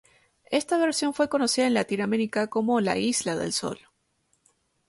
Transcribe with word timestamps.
Esta 0.49 0.79
versión 0.79 1.13
fue 1.13 1.29
conocida 1.29 1.67
en 1.67 1.75
Latinoamerica 1.75 2.47
como 2.47 2.81
La 2.81 2.97
Isla 2.97 3.35
Del 3.35 3.53
Sol. 3.53 3.77